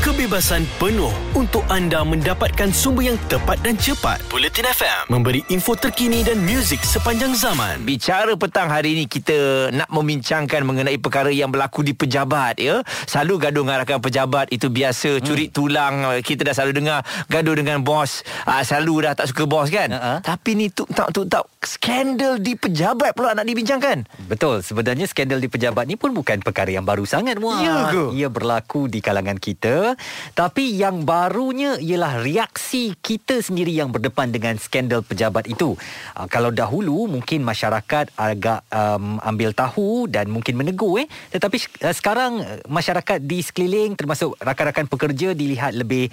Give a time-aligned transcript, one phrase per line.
[0.00, 4.16] kebebasan penuh untuk anda mendapatkan sumber yang tepat dan cepat.
[4.32, 7.84] Bulletin FM memberi info terkini dan muzik sepanjang zaman.
[7.84, 12.80] Bicara petang hari ini kita nak membincangkan mengenai perkara yang berlaku di pejabat ya.
[13.04, 15.24] Selalu gaduh dengan rakan pejabat itu biasa hmm.
[15.24, 19.68] curi tulang kita dah selalu dengar gaduh dengan bos uh, selalu dah tak suka bos
[19.68, 19.92] kan.
[19.92, 20.18] Uh-huh.
[20.24, 24.08] Tapi ni tu tak tu tak skandal di pejabat pula nak dibincangkan.
[24.32, 27.60] Betul sebenarnya skandal di pejabat ni pun bukan perkara yang baru sangat muat.
[27.60, 27.76] Ya
[28.16, 29.89] Ia berlaku di kalangan kita
[30.34, 35.74] tapi yang barunya ialah reaksi kita sendiri yang berdepan dengan skandal pejabat itu.
[36.16, 41.94] Uh, kalau dahulu mungkin masyarakat agak um, ambil tahu dan mungkin menegur eh tetapi uh,
[41.94, 46.10] sekarang uh, masyarakat di sekeliling termasuk rakan-rakan pekerja dilihat lebih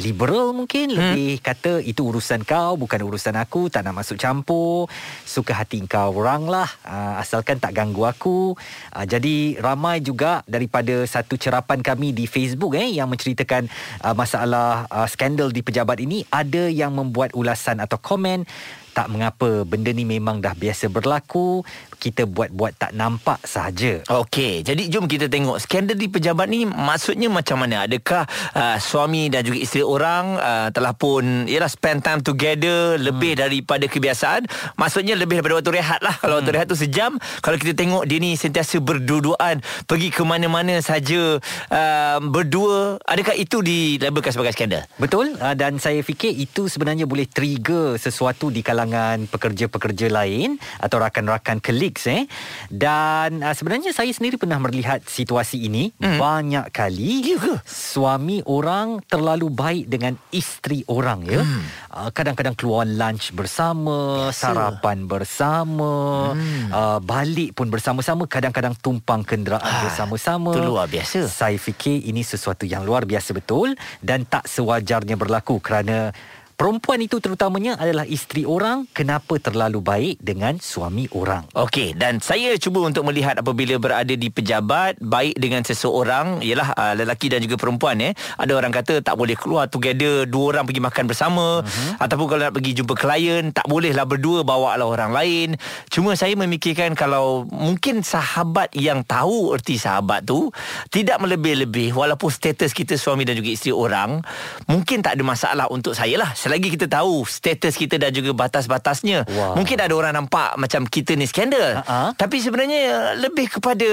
[0.00, 0.96] liberal mungkin hmm.
[0.96, 4.88] lebih kata itu urusan kau bukan urusan aku tak nak masuk campur
[5.28, 8.56] suka hati kau orang lah uh, asalkan tak ganggu aku
[8.96, 13.68] uh, jadi ramai juga daripada satu cerapan kami di Facebook eh yang menceritakan
[14.00, 18.48] uh, masalah uh, skandal di pejabat ini ada yang membuat ulasan atau komen
[18.92, 21.64] tak mengapa benda ni memang dah biasa berlaku
[22.02, 24.02] kita buat-buat tak nampak saja.
[24.10, 27.86] Okey, jadi jom kita tengok skandal di pejabat ni maksudnya macam mana?
[27.86, 28.26] Adakah
[28.58, 33.40] uh, suami dan juga isteri orang uh, telah pun ialah spend time together lebih hmm.
[33.46, 34.50] daripada kebiasaan?
[34.74, 36.18] Maksudnya lebih daripada waktu rehat lah.
[36.18, 36.40] Kalau hmm.
[36.42, 41.38] waktu rehat tu sejam, kalau kita tengok dia ni sentiasa berduaan pergi ke mana-mana saja
[41.70, 44.82] uh, berdua, adakah itu dilabelkan sebagai skandal?
[44.98, 48.81] Betul uh, dan saya fikir itu sebenarnya boleh trigger sesuatu di kalangan
[49.28, 51.60] pekerja-pekerja lain atau rakan-rakan
[51.92, 52.24] gigs eh
[52.72, 56.18] dan uh, sebenarnya saya sendiri pernah melihat situasi ini hmm.
[56.18, 61.62] banyak kali ya suami orang terlalu baik dengan isteri orang ya hmm.
[61.92, 64.38] uh, kadang-kadang keluar lunch bersama Biasa.
[64.38, 65.92] sarapan bersama
[66.32, 66.70] hmm.
[66.72, 72.24] uh, balik pun bersama-sama kadang-kadang tumpang kenderaan ah, bersama-sama itu luar biasa saya fikir ini
[72.24, 76.14] sesuatu yang luar biasa betul dan tak sewajarnya berlaku kerana
[76.62, 78.86] perempuan itu terutamanya adalah isteri orang.
[78.94, 81.50] Kenapa terlalu baik dengan suami orang?
[81.58, 86.94] Okey dan saya cuba untuk melihat apabila berada di pejabat baik dengan seseorang ialah uh,
[86.94, 88.14] lelaki dan juga perempuan eh.
[88.38, 91.66] Ada orang kata tak boleh keluar together dua orang pergi makan bersama.
[91.66, 91.92] Uh-huh.
[91.98, 95.58] ataupun kalau nak pergi jumpa klien tak bolehlah berdua bawa lah orang lain.
[95.90, 100.54] Cuma saya memikirkan kalau mungkin sahabat yang tahu erti sahabat tu
[100.94, 104.22] tidak melebih-lebih walaupun status kita suami dan juga isteri orang
[104.70, 109.24] mungkin tak ada masalah untuk saya lah lagi kita tahu status kita dan juga batas-batasnya.
[109.24, 109.56] Wow.
[109.56, 111.80] Mungkin ada orang nampak macam kita ni skandal.
[111.80, 112.12] Uh-huh.
[112.12, 113.88] Tapi sebenarnya lebih kepada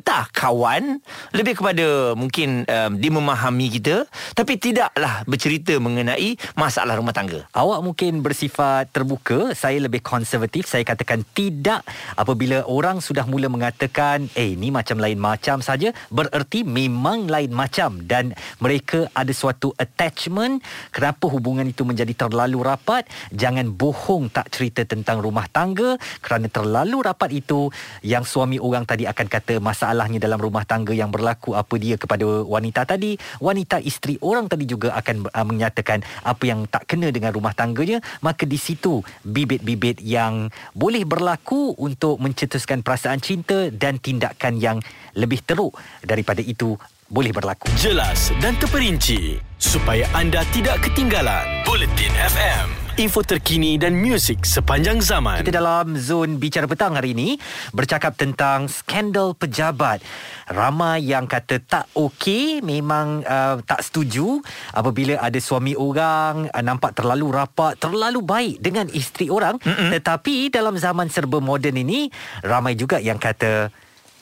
[0.00, 1.04] tak kawan,
[1.36, 7.44] lebih kepada mungkin um, dia memahami kita tapi tidaklah bercerita mengenai masalah rumah tangga.
[7.50, 10.70] Awak mungkin bersifat terbuka, saya lebih konservatif.
[10.70, 11.82] Saya katakan tidak
[12.14, 17.98] apabila orang sudah mula mengatakan, "Eh, ni macam lain macam saja," bererti memang lain macam
[18.06, 18.32] dan
[18.62, 20.62] mereka ada suatu attachment
[20.94, 23.08] kenapa hubungan itu menjadi terlalu rapat.
[23.32, 25.96] Jangan bohong tak cerita tentang rumah tangga.
[26.20, 27.72] Kerana terlalu rapat itu
[28.04, 32.26] yang suami orang tadi akan kata masalahnya dalam rumah tangga yang berlaku apa dia kepada
[32.44, 37.32] wanita tadi wanita isteri orang tadi juga akan uh, menyatakan apa yang tak kena dengan
[37.32, 38.02] rumah tangganya.
[38.20, 44.78] Maka di situ bibit-bibit yang boleh berlaku untuk mencetuskan perasaan cinta dan tindakan yang
[45.16, 46.76] lebih teruk daripada itu
[47.08, 47.72] boleh berlaku.
[47.80, 51.64] Jelas dan terperinci supaya anda tidak ketinggalan.
[51.64, 52.68] Bulletin FM.
[52.98, 55.46] Info terkini dan muzik sepanjang zaman.
[55.46, 57.38] Kita dalam zon bicara petang hari ini
[57.70, 60.02] bercakap tentang skandal pejabat.
[60.50, 64.42] Ramai yang kata tak okey, memang uh, tak setuju
[64.74, 69.62] apabila ada suami orang uh, nampak terlalu rapat, terlalu baik dengan isteri orang.
[69.62, 69.94] Mm-mm.
[69.94, 72.10] Tetapi dalam zaman serba moden ini,
[72.42, 73.70] ramai juga yang kata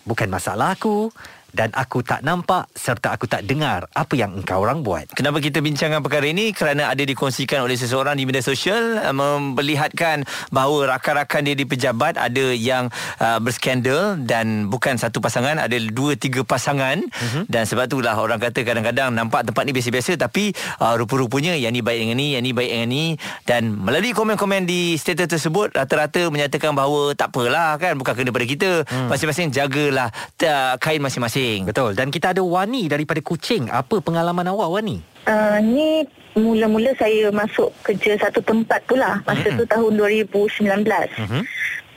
[0.05, 1.11] bukan masalah aku
[1.57, 5.09] dan aku tak nampak serta aku tak dengar apa yang engkau orang buat.
[5.17, 6.53] Kenapa kita bincangkan perkara ini?
[6.53, 12.21] Kerana ada dikongsikan oleh seseorang di media sosial uh, memperlihatkan bahawa rakan-rakan dia di pejabat
[12.21, 12.93] ada yang
[13.25, 17.49] uh, berskandal dan bukan satu pasangan, ada dua tiga pasangan uh-huh.
[17.49, 20.53] dan sebab itulah orang kata kadang-kadang nampak tempat ni biasa-biasa tapi
[20.85, 23.07] uh, rupa-rupanya yang ni baik dengan ni, yang ni baik dengan ni
[23.49, 28.45] dan melalui komen-komen di status tersebut rata-rata menyatakan bahawa tak apalah kan bukan kena pada
[28.45, 28.71] kita.
[28.85, 29.09] Hmm.
[29.09, 30.13] Masing-masing jagalah
[30.45, 31.63] uh, kain masing-masing Kuching.
[31.71, 31.91] Betul.
[31.95, 33.71] Dan kita ada Wani daripada Kuching.
[33.71, 34.99] Apa pengalaman awak Wani?
[35.27, 36.03] Uh, ni
[36.35, 39.23] mula-mula saya masuk kerja satu tempat pula.
[39.23, 39.59] Masa mm-hmm.
[39.63, 40.67] tu tahun 2019.
[40.67, 41.43] Mm-hmm.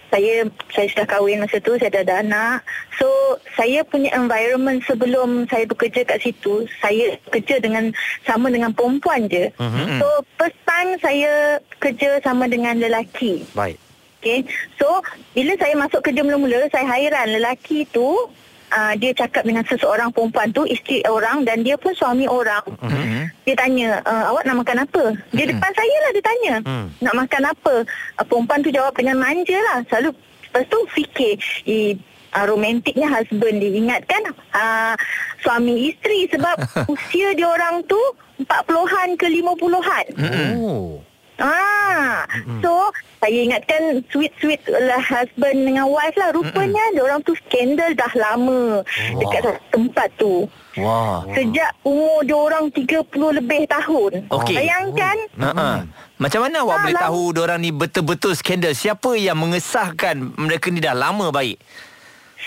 [0.09, 0.33] Saya
[0.73, 2.65] saya sudah kahwin masa tu, saya dah ada anak.
[2.97, 3.05] So,
[3.53, 7.93] saya punya environment sebelum saya bekerja kat situ, saya kerja dengan
[8.25, 9.53] sama dengan perempuan je.
[9.53, 10.01] Mm-hmm.
[10.01, 10.07] So,
[10.37, 13.45] first time saya kerja sama dengan lelaki.
[13.53, 13.77] Baik.
[14.19, 14.49] Okay.
[14.81, 15.05] So,
[15.37, 18.33] bila saya masuk kerja mula-mula, saya hairan lelaki tu
[18.73, 22.63] uh, dia cakap dengan seseorang perempuan tu isteri orang dan dia pun suami orang.
[22.81, 23.23] Mm-hmm.
[23.45, 25.03] Dia tanya, uh, awak nak makan apa?
[25.33, 25.51] Dia mm.
[25.53, 26.53] depan saya lah dia tanya.
[26.65, 26.85] Mm.
[27.01, 27.75] Nak makan apa?
[28.17, 29.77] Uh, perempuan tu jawab dengan manja lah.
[29.89, 30.09] Selalu
[30.49, 31.37] lepas tu fikir,
[31.69, 31.93] eh,
[32.33, 34.21] uh, romantiknya husband dia ingatkan
[34.53, 34.93] uh,
[35.41, 36.55] suami isteri sebab
[36.93, 37.99] usia dia orang tu
[38.39, 40.05] 40-an ke 50-an.
[40.15, 40.51] Mm.
[40.63, 41.01] Oh.
[41.39, 42.59] Ah, mm-hmm.
[42.59, 46.35] so saya ingatkan sweet-sweet lah husband dengan wife lah.
[46.35, 47.05] Rupanya mm-hmm.
[47.07, 49.19] orang tu skandal dah lama wow.
[49.23, 50.47] dekat tempat tu.
[50.79, 51.23] Wah.
[51.31, 53.07] Sejak umur dia orang 30
[53.39, 54.11] lebih tahun.
[54.31, 54.55] Okey.
[54.55, 55.17] Bayangkan.
[55.35, 55.75] Mm-hmm.
[56.19, 58.75] Macam mana awak ha, boleh tahu dia orang ni betul-betul skandal?
[58.75, 61.55] Siapa yang mengesahkan mereka ni dah lama baik?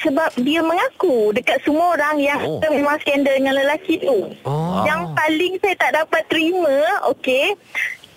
[0.05, 2.59] Sebab dia mengaku dekat semua orang yang oh.
[2.65, 4.35] memang skandal dengan lelaki tu.
[4.43, 4.83] Oh.
[4.85, 6.77] Yang paling saya tak dapat terima,
[7.13, 7.55] okey,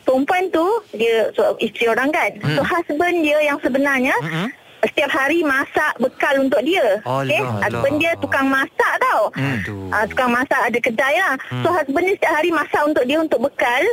[0.05, 2.31] perempuan tu dia so, isteri orang kan.
[2.39, 2.55] Hmm.
[2.55, 4.47] So husband dia yang sebenarnya hmm.
[4.85, 7.01] setiap hari masak bekal untuk dia.
[7.03, 9.33] Okey, husband dia tukang masak tau.
[9.33, 9.59] Hmm.
[9.89, 11.35] Uh, tukang masak ada kedai lah.
[11.49, 11.63] Hmm.
[11.65, 13.83] So husband dia setiap hari masak untuk dia untuk bekal.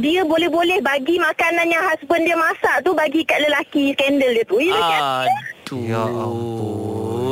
[0.00, 4.56] Dia boleh-boleh bagi makanan yang husband dia masak tu bagi kat lelaki skandal dia tu.
[4.60, 4.76] Ya,
[5.72, 6.82] ya ampun.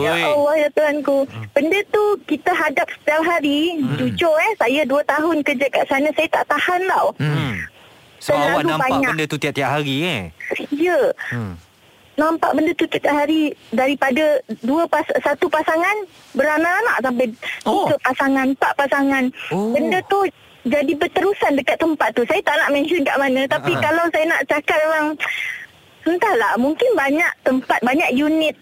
[0.01, 1.19] Ya Allah ya Tuhanku.
[1.53, 3.77] Benda tu kita hadap setiap hari.
[3.77, 3.97] Hmm.
[4.01, 7.09] Jujur eh, saya 2 tahun kerja kat sana saya tak tahan tau.
[7.21, 7.55] Hmm.
[8.21, 9.11] So awak nampak banyak.
[9.17, 10.23] benda tu tiap-tiap hari eh?
[10.77, 11.01] Ya.
[11.33, 11.57] Hmm.
[12.21, 16.05] Nampak benda tu tiap hari daripada dua pas, satu pasangan
[16.37, 17.27] beranak-anak sampai
[17.65, 17.89] oh.
[17.89, 19.25] tiga pasangan, empat pasangan.
[19.57, 19.73] Oh.
[19.73, 20.29] Benda tu
[20.69, 22.21] jadi berterusan dekat tempat tu.
[22.29, 23.49] Saya tak nak mention kat mana.
[23.49, 23.83] Tapi uh-huh.
[23.83, 25.09] kalau saya nak cakap memang...
[26.01, 28.57] Entahlah, mungkin banyak tempat, banyak unit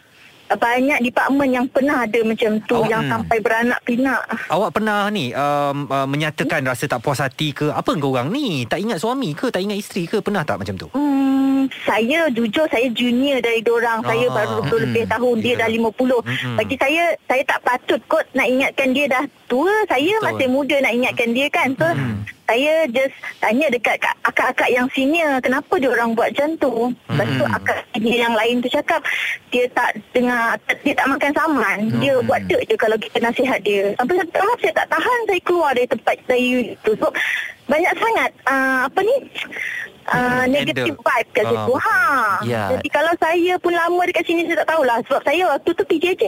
[0.56, 3.12] banyak department yang pernah ada macam tu awak, yang hmm.
[3.12, 4.23] sampai beranak pinak.
[4.49, 6.71] Awak pernah ni um, uh, menyatakan hmm?
[6.73, 8.65] rasa tak puas hati ke apa kau orang ni?
[8.65, 10.25] Tak ingat suami ke, tak ingat isteri ke?
[10.25, 10.89] Pernah tak macam tu?
[10.97, 14.00] Hmm, saya jujur saya junior dari orang.
[14.06, 15.61] Ah, saya baru 20 hmm, lebih tahun, dia yeah.
[15.61, 16.25] dah 50.
[16.25, 16.56] Hmm.
[16.56, 19.75] Bagi saya saya tak patut kot nak ingatkan dia dah tua.
[19.91, 20.27] Saya Betul.
[20.31, 21.69] masih muda nak ingatkan dia kan.
[21.77, 23.12] So hmm saya just
[23.45, 26.73] tanya dekat akak-akak yang senior kenapa dia orang buat macam tu.
[27.12, 27.56] Lepas tu hmm.
[27.61, 29.00] akak senior yang lain tu cakap
[29.53, 31.79] dia tak dengar dia tak makan saman.
[31.93, 32.00] Hmm.
[32.00, 33.93] Dia buat dek je kalau kita nasihat dia.
[34.00, 36.91] Sampai satu saya tak tahan saya keluar dari tempat saya tu.
[36.97, 37.12] So
[37.69, 39.17] banyak sangat uh, apa ni
[40.09, 41.73] uh, negative vibe kat situ.
[41.77, 42.00] Uh, ha.
[42.49, 42.69] Yeah.
[42.73, 46.23] Jadi kalau saya pun lama dekat sini saya tak tahulah sebab saya waktu tu PJJ.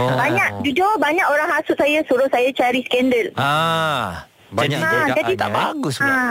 [0.00, 0.08] Oh.
[0.16, 3.28] Banyak jujur banyak orang hasut saya suruh saya cari skandal.
[3.36, 6.14] Ah banyak ha, godaan jadi, tak bagus pula.
[6.14, 6.22] Ha,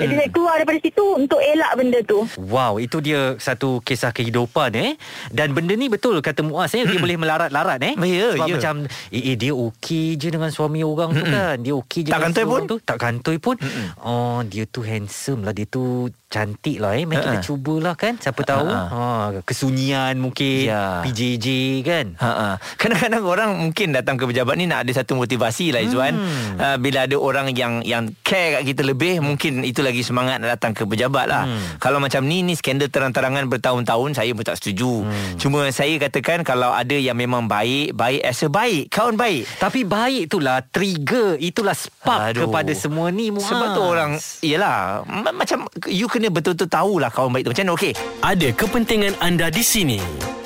[0.00, 2.18] jadi saya keluar daripada situ untuk elak benda tu.
[2.40, 4.96] Wow, itu dia satu kisah kehidupan eh.
[5.28, 7.94] Dan benda ni betul kata Muaz eh, dia boleh melarat-larat eh.
[8.12, 8.54] Ya, Sebab ya.
[8.56, 8.74] macam
[9.12, 11.56] eh, eh dia okey je dengan suami orang tu kan.
[11.60, 12.62] Dia okey je tak dengan suami pun?
[12.68, 12.76] tu.
[12.80, 13.56] Tak kantoi pun.
[13.60, 13.86] Mm-mm.
[14.00, 15.52] Oh, dia tu handsome lah.
[15.52, 17.04] Dia tu cantik lah eh.
[17.04, 17.28] Mari uh-uh.
[17.36, 18.16] kita cubalah kan.
[18.16, 18.64] Siapa tahu.
[18.64, 18.88] Uh-uh.
[18.88, 20.72] Ha, kesunyian mungkin.
[20.72, 21.04] Yeah.
[21.04, 21.46] PJJ
[21.84, 22.06] kan.
[22.16, 22.56] Uh-uh.
[22.80, 26.16] Kadang-kadang orang mungkin datang ke pejabat ni nak ada satu motivasi lah Izzuan.
[26.16, 26.56] Hmm.
[26.56, 30.56] Uh, bila ada orang yang yang care kat kita lebih mungkin itu lagi semangat nak
[30.56, 31.82] datang ke pejabat lah hmm.
[31.82, 35.36] kalau macam ni ni skandal terang-terangan bertahun-tahun saya pun tak setuju hmm.
[35.36, 39.84] cuma saya katakan kalau ada yang memang baik baik as a baik kawan baik tapi
[39.84, 42.48] baik itulah trigger itulah spark Aduh.
[42.48, 43.50] kepada semua ni Muaz.
[43.50, 47.92] sebab tu orang iyalah macam you kena betul-betul tahulah kawan baik tu macam mana okey
[48.22, 49.98] ada kepentingan anda di sini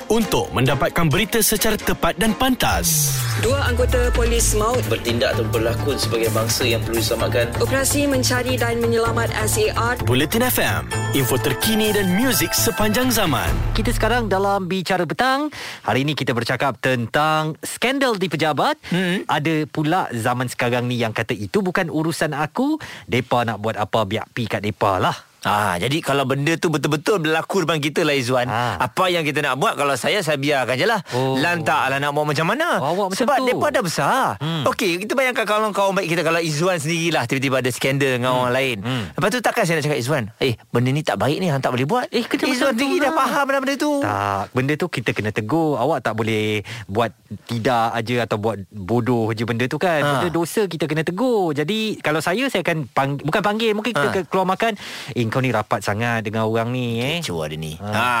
[0.07, 3.19] untuk mendapatkan berita secara tepat dan pantas.
[3.43, 7.53] Dua anggota polis maut bertindak atau berlakon sebagai bangsa yang perlu diselamatkan.
[7.61, 10.01] Operasi mencari dan menyelamat SAR.
[10.07, 13.51] Bulletin FM, info terkini dan muzik sepanjang zaman.
[13.75, 15.53] Kita sekarang dalam bicara petang.
[15.85, 18.79] Hari ini kita bercakap tentang skandal di pejabat.
[18.89, 19.27] Hmm.
[19.27, 22.79] Ada pula zaman sekarang ni yang kata itu bukan urusan aku.
[23.05, 25.26] Depa nak buat apa biar pi kat depa lah.
[25.47, 28.51] Ah, jadi kalau benda tu betul-betul berlaku depan kita lah Izzuan.
[28.51, 28.83] Ha.
[28.83, 30.99] Apa yang kita nak buat kalau saya saya biarkan je lah.
[31.15, 31.39] Oh.
[31.39, 32.83] Lantaklah nak buat macam mana.
[32.83, 34.23] Oh, Sebab mereka dah besar.
[34.43, 34.67] Hmm.
[34.67, 38.39] Okey, kita bayangkan kalau kawan baik kita kalau Izzuan sendirilah tiba-tiba ada skandal dengan hmm.
[38.43, 38.77] orang lain.
[38.83, 39.03] Hmm.
[39.15, 41.71] Lepas tu takkan saya nak cakap Izzuan, eh benda ni tak baik ni hang tak
[41.71, 42.07] boleh buat.
[42.11, 43.91] Eh Izzuan tinggi dah faham dah benda tu.
[44.03, 45.79] Tak, benda tu kita kena tegur.
[45.79, 47.15] Awak tak boleh buat
[47.47, 50.03] tidak aja atau buat bodoh je benda tu kan.
[50.03, 50.09] Ha.
[50.19, 51.55] Benda dosa kita kena tegur.
[51.55, 54.25] Jadi kalau saya saya akan pang, bukan panggil mungkin kita ha.
[54.27, 54.75] keluar makan.
[55.15, 57.21] Eh kau ni rapat sangat dengan orang ni eh.
[57.21, 57.77] Kecoh ada ni.
[57.77, 57.93] Ha.
[57.93, 58.17] ha.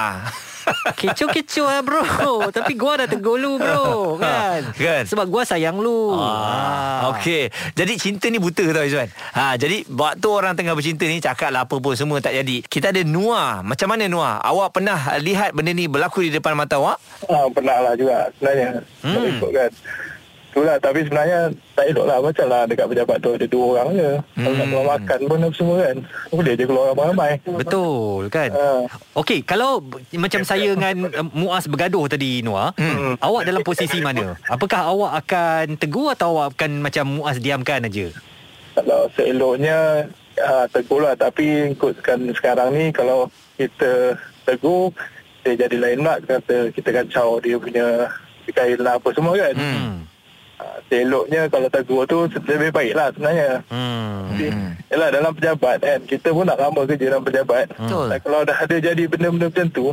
[0.99, 2.03] Kecoh-kecoh lah bro
[2.59, 5.07] Tapi gua dah tegur lu bro Kan, kan?
[5.07, 7.15] Sebab gua sayang lu ah, ha.
[7.15, 11.55] Okey Jadi cinta ni buta tau Izzuan ha, Jadi Waktu orang tengah bercinta ni Cakap
[11.55, 15.55] lah apa pun Semua tak jadi Kita ada Nuah Macam mana Nuah Awak pernah lihat
[15.55, 16.99] benda ni Berlaku di depan mata awak
[17.31, 19.23] ha, Pernah lah juga Sebenarnya hmm.
[19.39, 19.71] Ikut kan
[20.47, 24.09] Itulah tapi sebenarnya tak elok lah macam lah dekat pejabat tu ada dua orang je.
[24.33, 25.97] Kalau nak keluar makan pun apa semua kan.
[26.29, 27.31] Boleh je keluar ramai-ramai.
[27.45, 28.81] Betul kan Ah.
[29.13, 33.15] Okey kalau macam saya dengan uh, Muaz bergaduh tadi Noah Hmm.
[33.19, 38.09] Awak dalam posisi mana Apakah awak akan tegur Atau awak akan macam Muaz diamkan aja
[38.73, 44.13] Kalau seeloknya uh, tegur lah tapi ikutkan sekarang ni kalau kita
[44.45, 44.93] tegur
[45.41, 48.11] dia jadi lain pula kata kita kacau dia punya
[48.51, 49.53] kain lah apa semua kan.
[49.55, 49.95] Hmm.
[50.57, 53.61] Uh, seeloknya kalau tegur tu lebih baik lah sebenarnya.
[53.69, 54.33] Hmm.
[54.33, 54.49] Jadi,
[54.87, 58.07] Yalah dalam pejabat kan Kita pun nak lama kerja dalam pejabat Betul.
[58.07, 59.87] Dan Kalau dah ada jadi benda-benda macam tu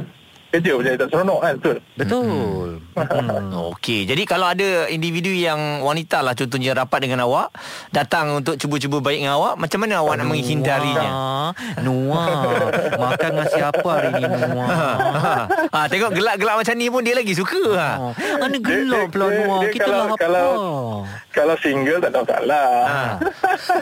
[0.55, 3.51] Kerja jadi tak seronok kan Betul Betul Hmm.
[3.75, 7.51] Okey, jadi kalau ada individu yang wanita lah contohnya rapat dengan awak,
[7.91, 11.07] datang untuk cuba-cuba baik dengan awak, macam mana awak nak menghindarinya?
[11.83, 12.31] Noah
[13.03, 14.95] Makan dengan siapa hari ni Noah
[15.75, 17.91] ha, tengok gelak-gelak macam ni pun dia lagi suka ha.
[17.99, 20.59] Oh, Mana gelap Dia- pula dia Kita kalau- lapar kalau-
[21.35, 23.03] Kalau single tak ada masalah Ha.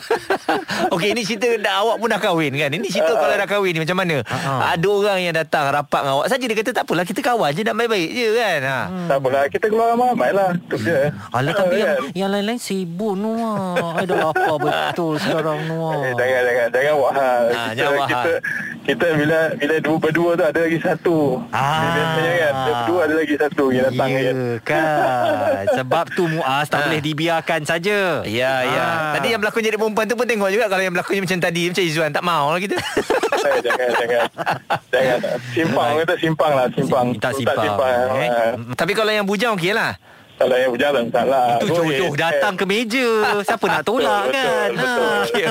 [0.94, 2.70] Okey, ini cerita dah awak pun dah kahwin kan?
[2.70, 4.16] Ini cerita kalau dah kahwin ni macam mana?
[4.24, 4.72] Ha.
[4.72, 7.60] Ada orang yang datang rapat dengan awak saja dia kata tak apalah kita kawan je
[7.60, 8.60] nak baik-baik je kan.
[8.62, 8.78] Ha.
[9.04, 12.14] Tak apalah Kita keluar ramai-ramai lah Itu je Alah tapi yang, Kan?
[12.14, 17.12] yang lain-lain sibuk Noah I dah lapar betul sekarang Noah Eh, jangan jangan jangan buat
[17.12, 17.42] hal.
[17.44, 18.30] Ah, kita, jangan kita,
[18.82, 21.38] kita bila bila dua berdua tu ada lagi satu.
[21.48, 21.86] Ah.
[21.86, 24.36] Biasanya kan berdua ada lagi satu yang datang Ya kan.
[24.60, 26.84] kan Sebab tu Muaz tak Ha.
[26.84, 28.82] boleh dibiarkan saja Ya, ya.
[28.82, 29.12] Ah.
[29.14, 31.82] Tadi yang berlakon jadi perempuan tu pun tengok juga kalau yang berlakonnya macam tadi macam
[31.82, 32.76] Izzuan tak mau lah kita.
[33.42, 34.22] Eh, jangan jangan.
[34.88, 35.18] jangan.
[35.50, 37.06] Simpang kita simpang lah simpang.
[37.10, 37.90] Tu simpang, Tak simpang.
[38.14, 38.30] eh.
[38.30, 38.54] Ah.
[38.72, 39.98] Tapi kalau yang bujang okey lah.
[40.42, 41.46] Kalau yang berjalan tak salah.
[41.56, 43.06] Itu jodoh datang ke meja
[43.42, 45.06] Siapa nak tolak Betul, kan betul, betul.
[45.06, 45.20] Ha.
[45.22, 45.46] Okey.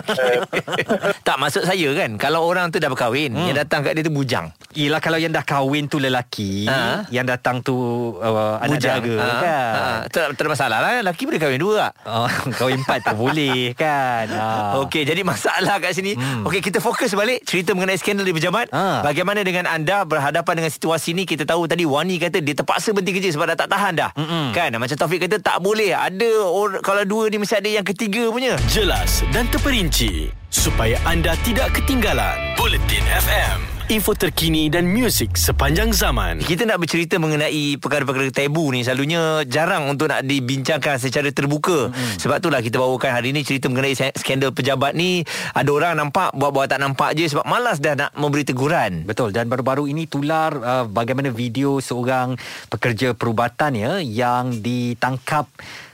[1.28, 3.48] tak maksud saya kan kalau orang tu dah berkahwin, Hmm.
[3.48, 4.52] yang datang kat dia tu bujang.
[4.72, 7.08] Yelah kalau yang dah kahwin tu lelaki Ha.
[7.08, 7.76] Yang datang tu
[8.18, 9.88] uh, anak jaga Ha, kan ha.
[10.08, 10.90] Tak, tak ada masalah lah.
[11.00, 11.92] Lelaki boleh kahwin dua tak?
[12.04, 12.28] Oh,
[12.60, 14.76] kahwin empat tu boleh kan ha.
[14.84, 16.16] Okey, jadi masalah kat sini.
[16.16, 16.44] Hmm.
[16.44, 18.68] Okey, kita fokus balik cerita mengenai skandal di pejabat.
[18.72, 19.00] Ah.
[19.02, 21.24] Bagaimana dengan anda berhadapan dengan situasi ni?
[21.24, 24.10] Kita tahu tadi Wani kata dia terpaksa berhenti kerja sebab dah tak tahan dah.
[24.16, 24.52] Mm-mm.
[24.52, 24.70] Kan?
[24.82, 25.94] Macam Taufik kata tak boleh.
[25.94, 28.58] Ada or, kalau dua ni mesti ada yang ketiga punya.
[28.66, 32.58] Jelas dan terperinci supaya anda tidak ketinggalan.
[32.58, 36.40] Bulletin FM, info terkini dan muzik sepanjang zaman.
[36.40, 41.92] Kita nak bercerita mengenai perkara-perkara tabu ni selalunya jarang untuk nak dibincangkan secara terbuka.
[41.92, 42.24] Mm-hmm.
[42.24, 45.28] Sebab itulah kita bawakan hari ni cerita mengenai skandal pejabat ni.
[45.52, 49.04] Ada orang nampak buat-buat tak nampak je sebab malas dah nak memberi teguran.
[49.04, 52.40] Betul dan baru-baru ini tular uh, bagaimana video seorang
[52.72, 55.52] pekerja perubatan ya yang ditangkap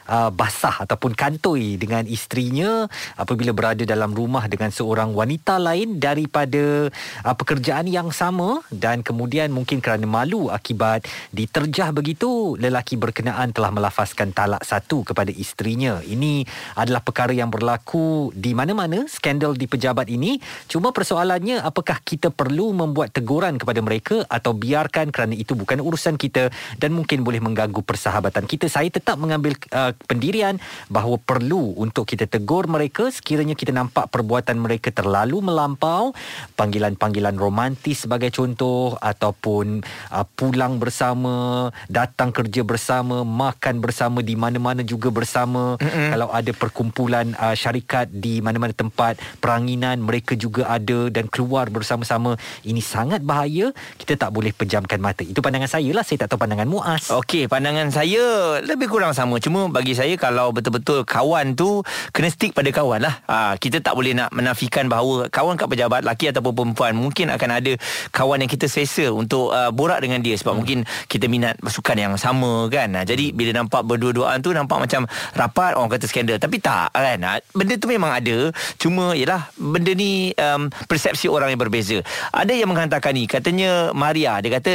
[0.07, 2.87] Uh, basah ataupun kantoi dengan isterinya
[3.19, 6.87] apabila berada dalam rumah dengan seorang wanita lain daripada
[7.27, 11.03] uh, pekerjaan yang sama dan kemudian mungkin kerana malu akibat
[11.35, 15.99] diterjah begitu lelaki berkenaan telah melafazkan talak satu kepada isterinya.
[15.99, 16.47] Ini
[16.79, 20.39] adalah perkara yang berlaku di mana-mana skandal di pejabat ini.
[20.71, 26.15] Cuma persoalannya apakah kita perlu membuat teguran kepada mereka atau biarkan kerana itu bukan urusan
[26.15, 28.69] kita dan mungkin boleh mengganggu persahabatan kita?
[28.69, 30.61] Saya tetap mengambil uh, pendirian
[30.91, 33.09] bahawa perlu untuk kita tegur mereka.
[33.09, 36.13] Sekiranya kita nampak perbuatan mereka terlalu melampau
[36.53, 39.81] panggilan-panggilan romantis sebagai contoh ataupun
[40.13, 45.77] uh, pulang bersama datang kerja bersama makan bersama di mana-mana juga bersama.
[45.77, 46.09] Mm-hmm.
[46.13, 52.35] kalau ada perkumpulan uh, syarikat di mana-mana tempat peranginan mereka juga ada dan keluar bersama-sama
[52.67, 53.71] ini sangat bahaya.
[53.95, 55.23] Kita tak boleh pejamkan mata.
[55.23, 56.03] Itu pandangan saya lah.
[56.03, 59.39] Saya tak tahu pandangan Muaz Okey, pandangan saya lebih kurang sama.
[59.39, 63.21] Cuma bagi saya kalau betul-betul kawan tu kena stick pada kawan lah.
[63.29, 67.49] Ha, kita tak boleh nak menafikan bahawa kawan kat pejabat, laki ataupun perempuan, mungkin akan
[67.61, 67.73] ada
[68.11, 70.59] kawan yang kita selesa untuk uh, borak dengan dia sebab hmm.
[70.59, 70.79] mungkin
[71.11, 72.89] kita minat sukan yang sama kan.
[72.97, 75.05] Ha, jadi bila nampak berdua-duaan tu nampak macam
[75.37, 76.41] rapat orang kata skandal.
[76.41, 77.19] Tapi tak kan.
[77.21, 78.49] Ha, benda tu memang ada.
[78.81, 82.01] Cuma yalah benda ni um, persepsi orang yang berbeza.
[82.33, 84.73] Ada yang menghantarkan ni katanya Maria dia kata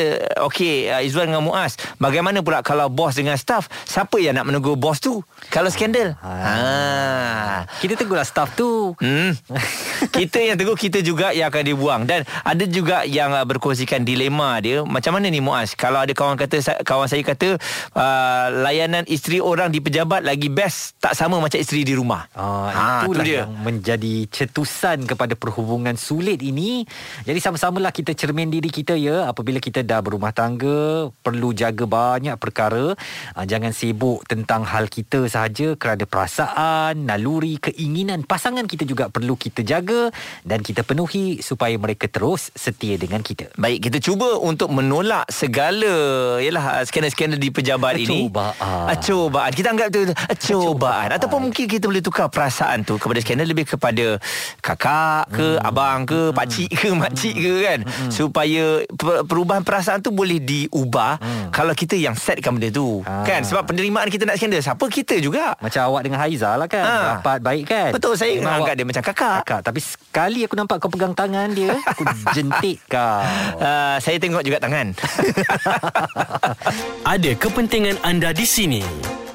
[0.50, 4.78] okey uh, Izwan dengan Muaz bagaimana pula kalau bos dengan staff siapa yang nak menegur
[4.78, 5.18] bos tu.
[5.50, 7.66] Kalau skandal ha.
[7.82, 8.94] Kita tegurlah staff tu.
[9.02, 9.34] Hmm.
[10.16, 12.02] Kita yang tegur Kita juga yang akan dibuang.
[12.06, 14.86] Dan ada juga yang uh, Berkongsikan dilema dia.
[14.86, 15.74] Macam mana ni Muaz?
[15.74, 17.58] Kalau ada kawan kata Kawan saya kata
[17.98, 22.26] uh, Layanan isteri orang Di pejabat Lagi best Tak sama macam isteri di rumah.
[22.34, 23.38] Ah, tu itulah dia.
[23.44, 26.86] yang menjadi cetusan kepada perhubungan sulit ini.
[27.26, 29.26] Jadi sama-samalah kita cermin diri kita ya.
[29.26, 32.94] Apabila kita dah berumah tangga perlu jaga banyak perkara.
[33.34, 39.34] Ah, jangan sibuk tentang hal kita sahaja kerana perasaan, naluri, keinginan pasangan kita juga perlu
[39.38, 40.10] kita jaga
[40.46, 43.50] dan kita penuhi supaya mereka terus setia dengan kita.
[43.58, 48.28] Baik, kita cuba untuk menolak segala yalah skandal-skandal di pejabat ini.
[48.28, 48.96] Cubaan.
[49.02, 49.50] Cubaan.
[49.52, 50.00] Kita anggap tu
[50.48, 54.16] cubaan ataupun mungkin kita boleh tukar perasaan tu kepada skandal lebih kepada
[54.62, 55.68] kakak ke, hmm.
[55.68, 56.36] abang ke, hmm.
[56.36, 57.80] pak cik ke, mak cik ke kan.
[57.84, 58.10] Hmm.
[58.10, 58.64] Supaya
[59.26, 61.48] perubahan perasaan tu boleh diubah hmm.
[61.50, 63.02] kalau kita yang setkan benda tu.
[63.04, 63.24] Ha.
[63.26, 63.42] Kan?
[63.44, 65.52] Sebab penerimaan kita nak skandal siapa kita juga.
[65.60, 66.80] Macam awak dengan Haiza lah kan.
[66.80, 66.96] Ha.
[67.20, 67.90] Rapat baik kan.
[67.92, 69.38] Betul saya Memang anggap dia macam kakak.
[69.44, 69.60] kakak.
[69.68, 73.20] Tapi sekali aku nampak kau pegang tangan dia, aku jentik kau.
[73.60, 74.96] Uh, saya tengok juga tangan.
[77.12, 78.80] Ada kepentingan anda di sini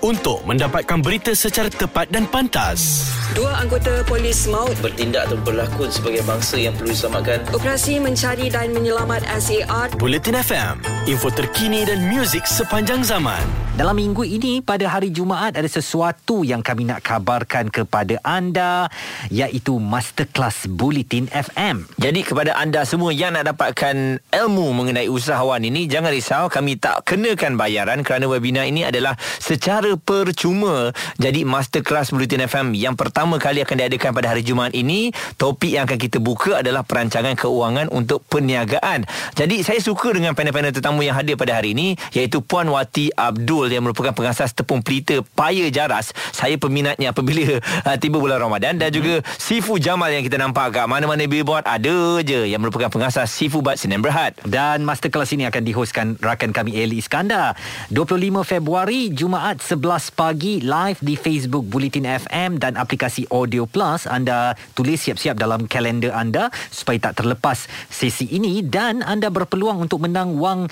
[0.02, 3.14] untuk mendapatkan berita secara tepat dan pantas.
[3.38, 7.46] Dua anggota polis maut bertindak atau berlakon sebagai bangsa yang perlu diselamatkan.
[7.54, 9.94] Operasi mencari dan menyelamat SAR.
[10.02, 13.67] Bulletin FM, info terkini dan muzik sepanjang zaman.
[13.78, 18.90] Dalam minggu ini pada hari Jumaat ada sesuatu yang kami nak kabarkan kepada anda
[19.30, 21.86] iaitu Masterclass Bulletin FM.
[22.02, 27.06] Jadi kepada anda semua yang nak dapatkan ilmu mengenai usahawan ini jangan risau kami tak
[27.06, 30.90] kenakan bayaran kerana webinar ini adalah secara percuma.
[31.22, 35.86] Jadi Masterclass Bulletin FM yang pertama kali akan diadakan pada hari Jumaat ini topik yang
[35.86, 39.06] akan kita buka adalah perancangan keuangan untuk perniagaan.
[39.38, 43.67] Jadi saya suka dengan panel-panel tetamu yang hadir pada hari ini iaitu Puan Wati Abdul
[43.68, 46.16] Abdul yang merupakan pengasas tepung pelita Paya Jaras.
[46.32, 50.88] Saya peminatnya apabila uh, tiba bulan Ramadan dan juga Sifu Jamal yang kita nampak kat
[50.88, 54.40] mana-mana billboard ada je yang merupakan pengasas Sifu Bat Senen Berhad.
[54.48, 57.60] Dan masterclass ini akan dihoskan rakan kami Eli Iskandar
[57.92, 64.08] 25 Februari Jumaat 11 pagi live di Facebook Bulletin FM dan aplikasi Audio Plus.
[64.08, 70.08] Anda tulis siap-siap dalam kalender anda supaya tak terlepas sesi ini dan anda berpeluang untuk
[70.08, 70.72] menang wang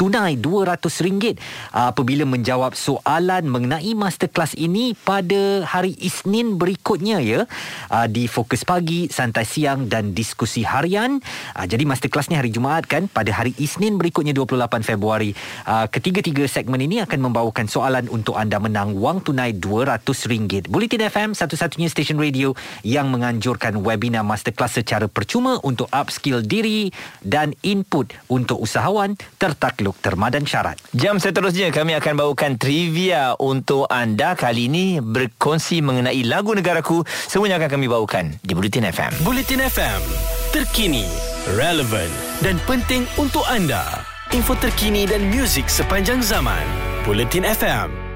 [0.00, 1.36] tunai RM200
[1.90, 7.50] apabila menjawab soalan mengenai masterclass ini pada hari Isnin berikutnya ya
[7.90, 11.18] uh, di Fokus Pagi, Santai Siang dan Diskusi Harian.
[11.58, 15.34] Uh, jadi masterclass ni hari Jumaat kan pada hari Isnin berikutnya 28 Februari.
[15.66, 20.70] Uh, ketiga-tiga segmen ini akan membawakan soalan untuk anda menang wang tunai RM200.
[20.70, 22.54] Bulletin FM satu-satunya stesen radio
[22.86, 26.94] yang menganjurkan webinar masterclass secara percuma untuk upskill diri
[27.24, 30.78] dan input untuk usahawan tertakluk termadan syarat.
[30.94, 37.56] Jam seterusnya kami akan bawakan trivia untuk anda kali ini berkongsi mengenai lagu negaraku semuanya
[37.56, 39.24] akan kami bawakan di Bulletin FM.
[39.24, 40.00] Bulletin FM,
[40.52, 41.08] terkini,
[41.56, 42.12] relevan
[42.44, 44.04] dan penting untuk anda.
[44.36, 46.60] Info terkini dan muzik sepanjang zaman.
[47.08, 48.09] Bulletin FM